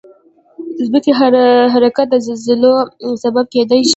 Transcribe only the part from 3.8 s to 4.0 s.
شي.